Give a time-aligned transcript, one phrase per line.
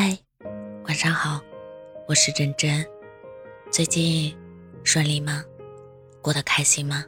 [0.00, 0.16] 嗨，
[0.84, 1.40] 晚上好，
[2.06, 2.86] 我是真真。
[3.68, 4.32] 最近
[4.84, 5.44] 顺利吗？
[6.22, 7.04] 过得开心吗？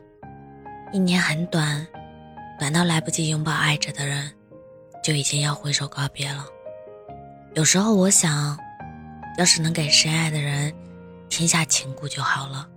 [0.92, 1.86] 一年很短，
[2.58, 4.28] 短到来不及拥抱爱着的人，
[5.04, 6.44] 就已经要挥手告别了。
[7.54, 8.58] 有时候我想，
[9.38, 10.74] 要是能给深爱的人
[11.28, 12.68] 听下情蛊就好了。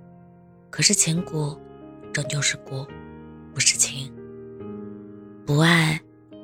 [0.70, 1.58] 可是情蛊
[2.14, 2.88] 终究是蛊，
[3.52, 4.14] 不是情。
[5.44, 6.00] 不爱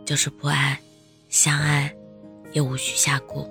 [0.07, 0.81] 就是不爱，
[1.29, 1.95] 相爱
[2.51, 3.47] 也无需下蛊。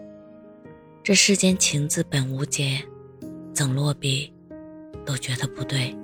[1.08, 2.82] 这世间情字本无解，
[3.54, 4.30] 怎落笔
[5.06, 5.96] 都觉得不对。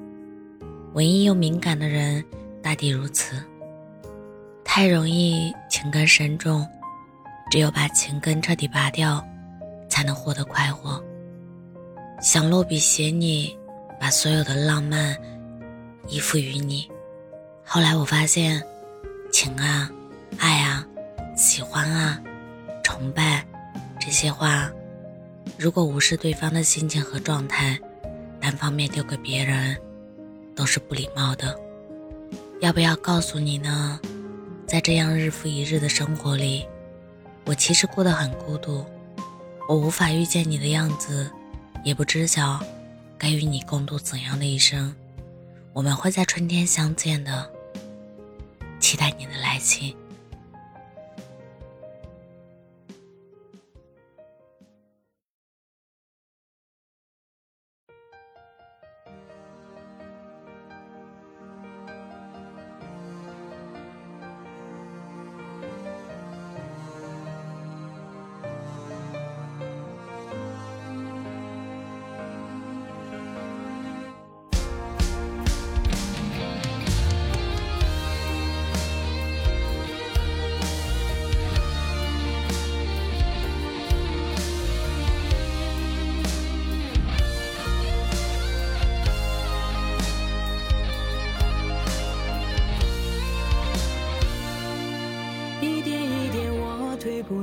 [0.95, 2.25] 文艺又敏感的人
[2.63, 3.37] 大抵如此，
[4.65, 6.67] 太容易情根深重，
[7.51, 9.23] 只有把情根彻底拔掉，
[9.91, 10.99] 才能获得快活。
[12.23, 13.55] 想落笔写你，
[14.01, 15.15] 把所有的浪漫
[16.09, 16.91] 依附于你。
[17.63, 18.59] 后来我发现，
[19.31, 19.87] 情啊，
[20.39, 20.83] 爱啊，
[21.37, 22.19] 喜欢啊，
[22.83, 23.47] 崇拜
[24.01, 24.73] 这些话。
[25.57, 27.79] 如果无视对方的心情和状态，
[28.41, 29.77] 单方面丢给别人，
[30.55, 31.59] 都是不礼貌的。
[32.61, 34.01] 要不要告诉你呢？
[34.67, 36.67] 在这样日复一日的生活里，
[37.45, 38.85] 我其实过得很孤独。
[39.69, 41.31] 我无法遇见你的样子，
[41.85, 42.61] 也不知晓
[43.17, 44.95] 该与你共度怎样的一生。
[45.73, 47.51] 我们会在春天相见的，
[48.81, 49.95] 期待你的来信。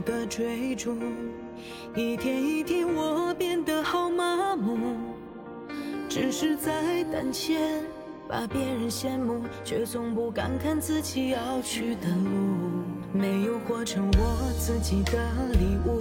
[0.04, 0.96] 的追逐，
[1.96, 4.78] 一天一天我变得好麻木，
[6.10, 7.60] 只是在胆怯，
[8.28, 12.30] 把别人羡慕，却从不敢看自己要去的路。
[13.14, 15.20] 没有活成我自己的
[15.54, 15.98] 礼物，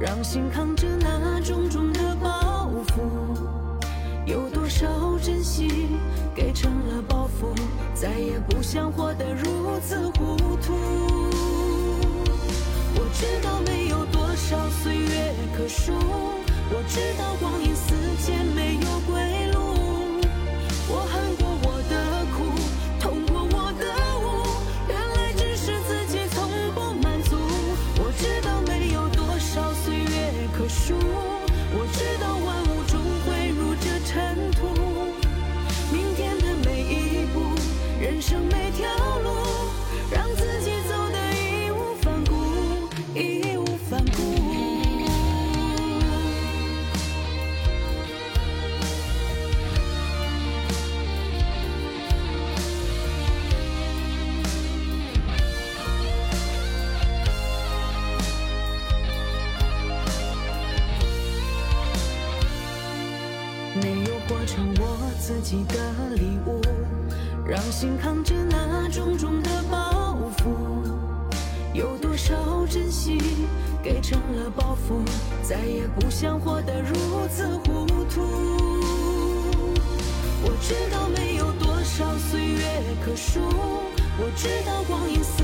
[0.00, 3.00] 让心扛着那重重的包袱。
[4.26, 5.68] 有多少珍惜，
[6.34, 7.54] 给成了包袱，
[7.94, 11.23] 再也不想活得如此糊涂。
[15.64, 15.92] 月可数，
[16.70, 17.73] 我知道光阴
[65.26, 65.74] 自己的
[66.16, 66.60] 礼物，
[67.46, 70.50] 让心扛着那重重的包袱。
[71.72, 73.18] 有多少珍惜，
[73.82, 75.00] 给成了包袱，
[75.42, 76.94] 再也不想活得如
[77.30, 78.20] 此糊涂。
[80.42, 83.40] 我知道没有多少岁月可数，
[84.18, 85.43] 我知道光阴似。